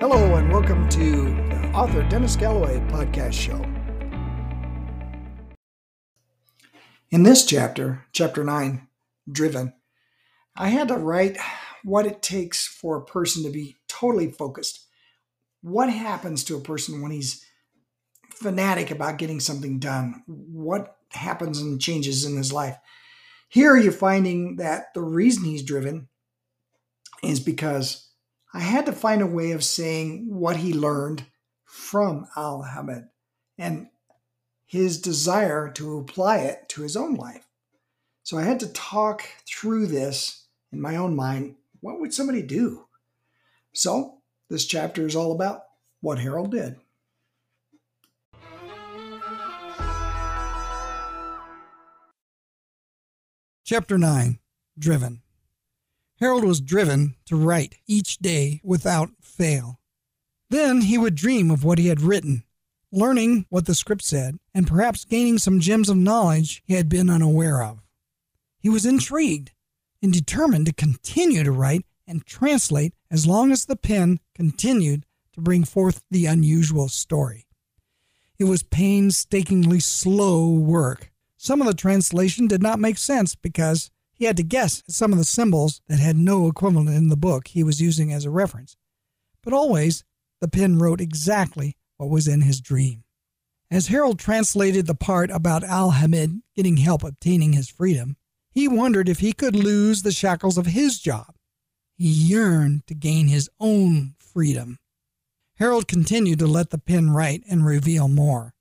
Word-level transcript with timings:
Hello, 0.00 0.36
and 0.36 0.50
welcome 0.50 0.88
to 0.88 1.24
the 1.26 1.72
author 1.74 2.02
Dennis 2.08 2.34
Galloway 2.34 2.78
podcast 2.88 3.34
show. 3.34 3.62
In 7.10 7.22
this 7.22 7.44
chapter, 7.44 8.06
chapter 8.10 8.42
9, 8.42 8.88
Driven, 9.30 9.74
I 10.56 10.70
had 10.70 10.88
to 10.88 10.94
write 10.94 11.36
what 11.84 12.06
it 12.06 12.22
takes 12.22 12.66
for 12.66 12.96
a 12.96 13.04
person 13.04 13.42
to 13.42 13.50
be 13.50 13.76
totally 13.88 14.30
focused. 14.30 14.86
What 15.60 15.90
happens 15.90 16.44
to 16.44 16.56
a 16.56 16.62
person 16.62 17.02
when 17.02 17.10
he's 17.10 17.44
fanatic 18.30 18.90
about 18.90 19.18
getting 19.18 19.38
something 19.38 19.78
done? 19.78 20.22
What 20.26 20.96
happens 21.10 21.60
and 21.60 21.78
changes 21.78 22.24
in 22.24 22.38
his 22.38 22.54
life? 22.54 22.78
Here 23.50 23.76
you're 23.76 23.92
finding 23.92 24.56
that 24.56 24.94
the 24.94 25.02
reason 25.02 25.44
he's 25.44 25.62
driven 25.62 26.08
is 27.22 27.38
because 27.38 28.09
I 28.52 28.60
had 28.60 28.86
to 28.86 28.92
find 28.92 29.22
a 29.22 29.26
way 29.26 29.52
of 29.52 29.62
saying 29.62 30.26
what 30.28 30.56
he 30.56 30.72
learned 30.74 31.24
from 31.64 32.26
Al 32.36 32.62
Hamed 32.62 33.08
and 33.56 33.88
his 34.66 35.00
desire 35.00 35.70
to 35.72 35.98
apply 35.98 36.38
it 36.38 36.68
to 36.70 36.82
his 36.82 36.96
own 36.96 37.14
life. 37.14 37.46
So 38.24 38.38
I 38.38 38.42
had 38.42 38.60
to 38.60 38.72
talk 38.72 39.22
through 39.48 39.86
this 39.86 40.46
in 40.72 40.80
my 40.80 40.96
own 40.96 41.14
mind. 41.14 41.56
What 41.80 42.00
would 42.00 42.12
somebody 42.12 42.42
do? 42.42 42.86
So 43.72 44.18
this 44.48 44.66
chapter 44.66 45.06
is 45.06 45.14
all 45.14 45.32
about 45.32 45.62
what 46.00 46.18
Harold 46.18 46.50
did. 46.50 46.76
Chapter 53.64 53.96
9 53.96 54.40
Driven 54.76 55.22
Harold 56.20 56.44
was 56.44 56.60
driven 56.60 57.16
to 57.24 57.34
write 57.34 57.76
each 57.86 58.18
day 58.18 58.60
without 58.62 59.10
fail. 59.22 59.80
Then 60.50 60.82
he 60.82 60.98
would 60.98 61.14
dream 61.14 61.50
of 61.50 61.64
what 61.64 61.78
he 61.78 61.86
had 61.86 62.02
written, 62.02 62.44
learning 62.92 63.46
what 63.48 63.64
the 63.64 63.74
script 63.74 64.02
said, 64.02 64.38
and 64.52 64.66
perhaps 64.66 65.06
gaining 65.06 65.38
some 65.38 65.60
gems 65.60 65.88
of 65.88 65.96
knowledge 65.96 66.62
he 66.66 66.74
had 66.74 66.90
been 66.90 67.08
unaware 67.08 67.62
of. 67.62 67.80
He 68.58 68.68
was 68.68 68.84
intrigued 68.84 69.52
and 70.02 70.12
determined 70.12 70.66
to 70.66 70.74
continue 70.74 71.42
to 71.42 71.52
write 71.52 71.86
and 72.06 72.26
translate 72.26 72.92
as 73.10 73.26
long 73.26 73.50
as 73.50 73.64
the 73.64 73.76
pen 73.76 74.20
continued 74.34 75.06
to 75.32 75.40
bring 75.40 75.64
forth 75.64 76.02
the 76.10 76.26
unusual 76.26 76.88
story. 76.88 77.46
It 78.38 78.44
was 78.44 78.62
painstakingly 78.62 79.80
slow 79.80 80.50
work. 80.50 81.12
Some 81.36 81.60
of 81.60 81.66
the 81.66 81.74
translation 81.74 82.46
did 82.46 82.62
not 82.62 82.78
make 82.78 82.98
sense 82.98 83.34
because 83.34 83.90
he 84.20 84.26
had 84.26 84.36
to 84.36 84.42
guess 84.42 84.82
at 84.86 84.94
some 84.94 85.12
of 85.12 85.18
the 85.18 85.24
symbols 85.24 85.80
that 85.88 85.98
had 85.98 86.14
no 86.14 86.46
equivalent 86.46 86.90
in 86.90 87.08
the 87.08 87.16
book 87.16 87.48
he 87.48 87.64
was 87.64 87.80
using 87.80 88.12
as 88.12 88.26
a 88.26 88.30
reference. 88.30 88.76
But 89.42 89.54
always, 89.54 90.04
the 90.42 90.46
pen 90.46 90.78
wrote 90.78 91.00
exactly 91.00 91.78
what 91.96 92.10
was 92.10 92.28
in 92.28 92.42
his 92.42 92.60
dream. 92.60 93.04
As 93.70 93.86
Harold 93.86 94.18
translated 94.18 94.86
the 94.86 94.94
part 94.94 95.30
about 95.30 95.64
Al 95.64 95.92
Hamed 95.92 96.42
getting 96.54 96.76
help 96.76 97.02
obtaining 97.02 97.54
his 97.54 97.70
freedom, 97.70 98.18
he 98.50 98.68
wondered 98.68 99.08
if 99.08 99.20
he 99.20 99.32
could 99.32 99.56
lose 99.56 100.02
the 100.02 100.12
shackles 100.12 100.58
of 100.58 100.66
his 100.66 101.00
job. 101.00 101.34
He 101.96 102.08
yearned 102.08 102.86
to 102.88 102.94
gain 102.94 103.28
his 103.28 103.48
own 103.58 104.16
freedom. 104.18 104.76
Harold 105.54 105.88
continued 105.88 106.40
to 106.40 106.46
let 106.46 106.68
the 106.68 106.78
pen 106.78 107.08
write 107.08 107.42
and 107.48 107.64
reveal 107.64 108.06
more. 108.06 108.52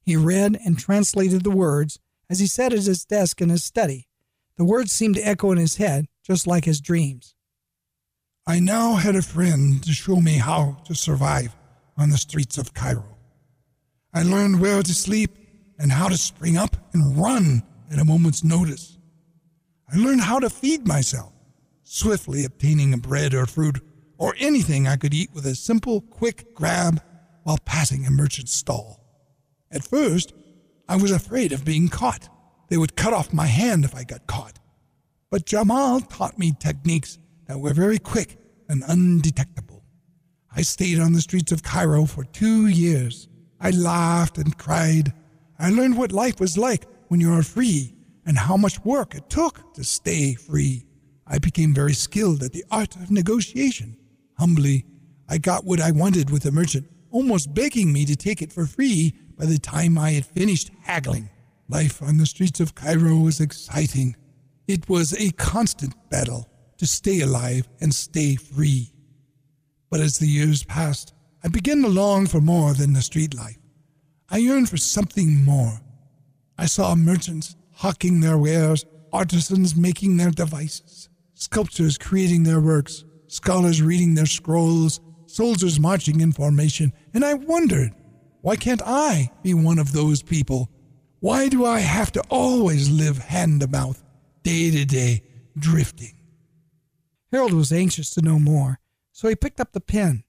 He 0.00 0.14
read 0.14 0.60
and 0.64 0.78
translated 0.78 1.42
the 1.42 1.50
words 1.50 1.98
as 2.30 2.38
he 2.38 2.46
sat 2.46 2.72
at 2.72 2.84
his 2.84 3.04
desk 3.04 3.40
in 3.40 3.48
his 3.48 3.64
study, 3.64 4.06
the 4.56 4.64
words 4.64 4.92
seemed 4.92 5.16
to 5.16 5.26
echo 5.26 5.50
in 5.50 5.58
his 5.58 5.76
head, 5.76 6.06
just 6.24 6.46
like 6.46 6.64
his 6.64 6.80
dreams. 6.80 7.34
I 8.46 8.60
now 8.60 8.94
had 8.94 9.16
a 9.16 9.22
friend 9.22 9.82
to 9.84 9.92
show 9.92 10.16
me 10.16 10.32
how 10.32 10.78
to 10.86 10.94
survive 10.94 11.54
on 11.96 12.10
the 12.10 12.18
streets 12.18 12.58
of 12.58 12.74
Cairo. 12.74 13.16
I 14.12 14.24
learned 14.24 14.60
where 14.60 14.82
to 14.82 14.94
sleep 14.94 15.30
and 15.78 15.92
how 15.92 16.08
to 16.08 16.16
spring 16.16 16.56
up 16.56 16.76
and 16.92 17.16
run 17.16 17.62
at 17.90 17.98
a 17.98 18.04
moment's 18.04 18.44
notice. 18.44 18.98
I 19.92 19.96
learned 19.96 20.22
how 20.22 20.38
to 20.38 20.50
feed 20.50 20.86
myself, 20.86 21.32
swiftly 21.82 22.44
obtaining 22.44 22.98
bread 22.98 23.34
or 23.34 23.46
fruit 23.46 23.80
or 24.18 24.34
anything 24.38 24.86
I 24.86 24.96
could 24.96 25.14
eat 25.14 25.30
with 25.34 25.46
a 25.46 25.54
simple, 25.54 26.00
quick 26.00 26.54
grab 26.54 27.02
while 27.44 27.58
passing 27.64 28.06
a 28.06 28.10
merchant's 28.10 28.54
stall. 28.54 29.00
At 29.70 29.84
first, 29.84 30.32
I 30.88 30.96
was 30.96 31.10
afraid 31.10 31.52
of 31.52 31.64
being 31.64 31.88
caught. 31.88 32.28
They 32.72 32.78
would 32.78 32.96
cut 32.96 33.12
off 33.12 33.34
my 33.34 33.48
hand 33.48 33.84
if 33.84 33.94
I 33.94 34.02
got 34.02 34.26
caught. 34.26 34.58
But 35.30 35.44
Jamal 35.44 36.00
taught 36.00 36.38
me 36.38 36.54
techniques 36.58 37.18
that 37.44 37.60
were 37.60 37.74
very 37.74 37.98
quick 37.98 38.38
and 38.66 38.82
undetectable. 38.88 39.84
I 40.56 40.62
stayed 40.62 40.98
on 40.98 41.12
the 41.12 41.20
streets 41.20 41.52
of 41.52 41.62
Cairo 41.62 42.06
for 42.06 42.24
two 42.24 42.68
years. 42.68 43.28
I 43.60 43.72
laughed 43.72 44.38
and 44.38 44.56
cried. 44.56 45.12
I 45.58 45.68
learned 45.68 45.98
what 45.98 46.12
life 46.12 46.40
was 46.40 46.56
like 46.56 46.86
when 47.08 47.20
you 47.20 47.30
are 47.34 47.42
free 47.42 47.94
and 48.24 48.38
how 48.38 48.56
much 48.56 48.82
work 48.86 49.14
it 49.14 49.28
took 49.28 49.74
to 49.74 49.84
stay 49.84 50.32
free. 50.32 50.86
I 51.26 51.36
became 51.40 51.74
very 51.74 51.92
skilled 51.92 52.42
at 52.42 52.52
the 52.52 52.64
art 52.70 52.96
of 52.96 53.10
negotiation. 53.10 53.98
Humbly, 54.38 54.86
I 55.28 55.36
got 55.36 55.66
what 55.66 55.82
I 55.82 55.90
wanted 55.90 56.30
with 56.30 56.44
the 56.44 56.52
merchant, 56.52 56.88
almost 57.10 57.52
begging 57.52 57.92
me 57.92 58.06
to 58.06 58.16
take 58.16 58.40
it 58.40 58.50
for 58.50 58.64
free 58.64 59.12
by 59.36 59.44
the 59.44 59.58
time 59.58 59.98
I 59.98 60.12
had 60.12 60.24
finished 60.24 60.70
haggling. 60.80 61.28
Life 61.72 62.02
on 62.02 62.18
the 62.18 62.26
streets 62.26 62.60
of 62.60 62.74
Cairo 62.74 63.16
was 63.16 63.40
exciting. 63.40 64.14
It 64.68 64.90
was 64.90 65.14
a 65.14 65.30
constant 65.32 65.94
battle 66.10 66.46
to 66.76 66.86
stay 66.86 67.22
alive 67.22 67.66
and 67.80 67.94
stay 67.94 68.36
free. 68.36 68.92
But 69.88 70.00
as 70.00 70.18
the 70.18 70.26
years 70.26 70.64
passed, 70.64 71.14
I 71.42 71.48
began 71.48 71.80
to 71.80 71.88
long 71.88 72.26
for 72.26 72.42
more 72.42 72.74
than 72.74 72.92
the 72.92 73.00
street 73.00 73.32
life. 73.32 73.56
I 74.28 74.36
yearned 74.36 74.68
for 74.68 74.76
something 74.76 75.42
more. 75.46 75.80
I 76.58 76.66
saw 76.66 76.94
merchants 76.94 77.56
hawking 77.70 78.20
their 78.20 78.36
wares, 78.36 78.84
artisans 79.10 79.74
making 79.74 80.18
their 80.18 80.30
devices, 80.30 81.08
sculptors 81.32 81.96
creating 81.96 82.42
their 82.42 82.60
works, 82.60 83.06
scholars 83.28 83.80
reading 83.80 84.14
their 84.14 84.26
scrolls, 84.26 85.00
soldiers 85.24 85.80
marching 85.80 86.20
in 86.20 86.32
formation, 86.32 86.92
and 87.14 87.24
I 87.24 87.32
wondered, 87.32 87.94
why 88.42 88.56
can't 88.56 88.82
I 88.84 89.30
be 89.42 89.54
one 89.54 89.78
of 89.78 89.92
those 89.92 90.22
people 90.22 90.68
why 91.22 91.48
do 91.48 91.64
I 91.64 91.78
have 91.78 92.10
to 92.12 92.20
always 92.30 92.90
live 92.90 93.18
hand 93.18 93.60
to 93.60 93.68
mouth, 93.68 94.02
day 94.42 94.72
to 94.72 94.84
day, 94.84 95.22
drifting? 95.56 96.16
Harold 97.30 97.52
was 97.52 97.70
anxious 97.70 98.10
to 98.10 98.22
know 98.22 98.40
more, 98.40 98.80
so 99.12 99.28
he 99.28 99.36
picked 99.36 99.60
up 99.60 99.70
the 99.70 99.80
pen. 99.80 100.24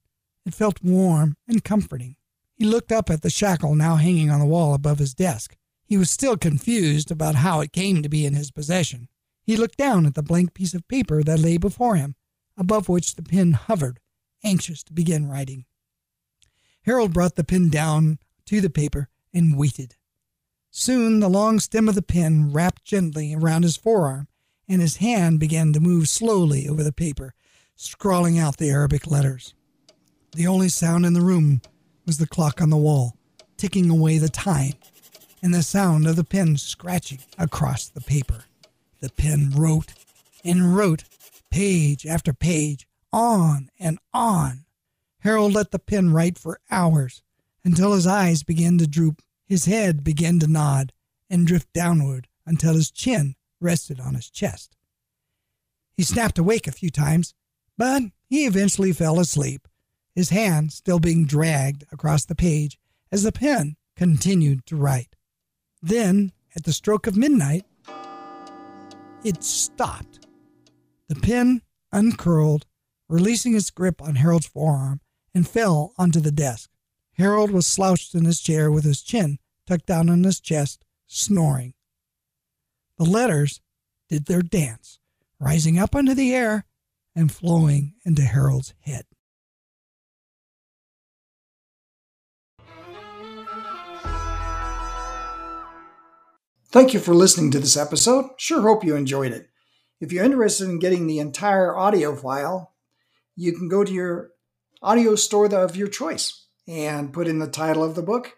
It 0.45 0.53
felt 0.53 0.83
warm 0.83 1.35
and 1.47 1.63
comforting. 1.63 2.15
He 2.53 2.65
looked 2.65 2.91
up 2.91 3.09
at 3.09 3.23
the 3.23 3.31
shackle 3.31 3.73
now 3.73 3.95
hanging 3.95 4.29
on 4.29 4.39
the 4.39 4.45
wall 4.45 4.75
above 4.75 4.99
his 4.99 5.15
desk. 5.15 5.57
He 5.83 5.97
was 5.97 6.11
still 6.11 6.37
confused 6.37 7.09
about 7.09 7.33
how 7.33 7.59
it 7.61 7.73
came 7.73 8.03
to 8.03 8.09
be 8.09 8.27
in 8.27 8.35
his 8.35 8.51
possession. 8.51 9.09
He 9.41 9.57
looked 9.57 9.79
down 9.79 10.05
at 10.05 10.13
the 10.13 10.21
blank 10.21 10.53
piece 10.53 10.75
of 10.75 10.87
paper 10.87 11.23
that 11.23 11.39
lay 11.39 11.57
before 11.57 11.95
him, 11.95 12.13
above 12.55 12.87
which 12.87 13.15
the 13.15 13.23
pen 13.23 13.53
hovered, 13.53 13.99
anxious 14.43 14.83
to 14.83 14.93
begin 14.93 15.27
writing. 15.27 15.65
Harold 16.83 17.13
brought 17.13 17.35
the 17.35 17.43
pen 17.43 17.71
down 17.71 18.19
to 18.45 18.61
the 18.61 18.69
paper 18.69 19.09
and 19.33 19.57
waited. 19.57 19.95
Soon 20.75 21.19
the 21.19 21.29
long 21.29 21.59
stem 21.59 21.87
of 21.87 21.93
the 21.93 22.01
pen 22.01 22.51
wrapped 22.51 22.83
gently 22.83 23.35
around 23.35 23.61
his 23.61 23.77
forearm, 23.77 24.27
and 24.67 24.81
his 24.81 24.97
hand 24.97 25.39
began 25.39 25.71
to 25.71 25.79
move 25.79 26.09
slowly 26.09 26.67
over 26.67 26.83
the 26.83 26.91
paper, 26.91 27.35
scrawling 27.75 28.39
out 28.39 28.57
the 28.57 28.71
Arabic 28.71 29.05
letters. 29.05 29.53
The 30.35 30.47
only 30.47 30.69
sound 30.69 31.05
in 31.05 31.13
the 31.13 31.21
room 31.21 31.61
was 32.07 32.17
the 32.17 32.25
clock 32.25 32.59
on 32.59 32.71
the 32.71 32.75
wall, 32.75 33.15
ticking 33.55 33.91
away 33.91 34.17
the 34.17 34.29
time, 34.29 34.73
and 35.43 35.53
the 35.53 35.61
sound 35.61 36.07
of 36.07 36.15
the 36.15 36.23
pen 36.23 36.57
scratching 36.57 37.19
across 37.37 37.87
the 37.87 38.01
paper. 38.01 38.45
The 38.99 39.11
pen 39.11 39.51
wrote 39.55 39.93
and 40.43 40.75
wrote, 40.75 41.03
page 41.51 42.07
after 42.07 42.33
page, 42.33 42.87
on 43.13 43.69
and 43.79 43.99
on. 44.11 44.65
Harold 45.19 45.53
let 45.53 45.69
the 45.69 45.77
pen 45.77 46.11
write 46.11 46.39
for 46.39 46.59
hours 46.71 47.21
until 47.63 47.93
his 47.93 48.07
eyes 48.07 48.41
began 48.41 48.79
to 48.79 48.87
droop 48.87 49.21
his 49.45 49.65
head 49.65 50.03
began 50.03 50.39
to 50.39 50.47
nod 50.47 50.93
and 51.29 51.47
drift 51.47 51.71
downward 51.73 52.27
until 52.45 52.73
his 52.73 52.91
chin 52.91 53.35
rested 53.59 53.99
on 53.99 54.15
his 54.15 54.29
chest. 54.29 54.75
He 55.95 56.03
snapped 56.03 56.37
awake 56.37 56.67
a 56.67 56.71
few 56.71 56.89
times, 56.89 57.33
but 57.77 58.03
he 58.29 58.45
eventually 58.45 58.93
fell 58.93 59.19
asleep, 59.19 59.67
his 60.15 60.29
hand 60.29 60.73
still 60.73 60.99
being 60.99 61.25
dragged 61.25 61.83
across 61.91 62.25
the 62.25 62.35
page 62.35 62.79
as 63.11 63.23
the 63.23 63.31
pen 63.31 63.75
continued 63.95 64.65
to 64.65 64.75
write. 64.75 65.15
Then, 65.81 66.31
at 66.55 66.63
the 66.63 66.73
stroke 66.73 67.07
of 67.07 67.15
midnight, 67.17 67.65
it 69.23 69.43
stopped. 69.43 70.27
The 71.07 71.15
pen 71.15 71.61
uncurled, 71.91 72.65
releasing 73.07 73.55
its 73.55 73.69
grip 73.69 74.01
on 74.01 74.15
Harold's 74.15 74.47
forearm, 74.47 75.01
and 75.33 75.47
fell 75.47 75.93
onto 75.97 76.19
the 76.19 76.31
desk. 76.31 76.69
Harold 77.17 77.51
was 77.51 77.67
slouched 77.67 78.15
in 78.15 78.25
his 78.25 78.41
chair 78.41 78.71
with 78.71 78.83
his 78.83 79.01
chin 79.01 79.37
tucked 79.67 79.85
down 79.85 80.09
on 80.09 80.23
his 80.23 80.39
chest, 80.39 80.83
snoring. 81.07 81.73
The 82.97 83.05
letters 83.05 83.61
did 84.09 84.25
their 84.25 84.41
dance, 84.41 84.99
rising 85.39 85.79
up 85.79 85.95
into 85.95 86.15
the 86.15 86.33
air 86.33 86.65
and 87.15 87.31
flowing 87.31 87.93
into 88.05 88.23
Harold's 88.23 88.73
head. 88.81 89.05
Thank 96.69 96.95
you 96.95 96.99
for 96.99 97.13
listening 97.13 97.51
to 97.51 97.59
this 97.59 97.77
episode. 97.77 98.31
Sure 98.37 98.61
hope 98.63 98.83
you 98.83 98.95
enjoyed 98.95 99.31
it. 99.31 99.49
If 100.01 100.11
you're 100.11 100.25
interested 100.25 100.67
in 100.67 100.79
getting 100.79 101.05
the 101.05 101.19
entire 101.19 101.77
audio 101.77 102.15
file, 102.15 102.73
you 103.35 103.53
can 103.53 103.69
go 103.69 103.83
to 103.83 103.91
your 103.91 104.31
audio 104.81 105.13
store 105.13 105.45
of 105.53 105.75
your 105.75 105.87
choice 105.87 106.42
and 106.67 107.13
put 107.13 107.27
in 107.27 107.39
the 107.39 107.47
title 107.47 107.83
of 107.83 107.95
the 107.95 108.01
book, 108.01 108.33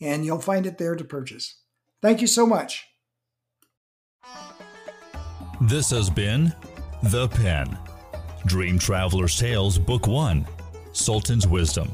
and 0.00 0.24
you'll 0.24 0.40
find 0.40 0.66
it 0.66 0.78
there 0.78 0.96
to 0.96 1.04
purchase. 1.04 1.62
Thank 2.00 2.20
you 2.20 2.26
so 2.26 2.46
much. 2.46 2.86
This 5.60 5.90
has 5.90 6.08
been 6.08 6.52
The 7.02 7.28
Pen 7.28 7.76
Dream 8.46 8.78
Traveler's 8.78 9.38
Tales, 9.38 9.78
Book 9.78 10.06
1 10.06 10.46
Sultan's 10.92 11.46
Wisdom. 11.46 11.90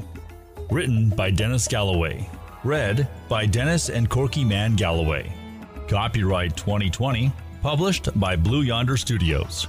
Written 0.71 1.09
by 1.09 1.31
Dennis 1.31 1.67
Galloway. 1.67 2.29
Read 2.63 3.07
by 3.29 3.45
Dennis 3.45 3.89
and 3.89 4.09
Corky 4.09 4.43
Man 4.43 4.75
Galloway. 4.75 5.31
Copyright 5.87 6.55
2020. 6.55 7.31
Published 7.61 8.19
by 8.19 8.35
Blue 8.35 8.61
Yonder 8.61 8.97
Studios. 8.97 9.67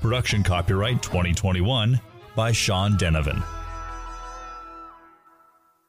Production 0.00 0.42
copyright 0.42 1.02
2021 1.02 2.00
by 2.34 2.52
Sean 2.52 2.96
Denovan. 2.96 3.42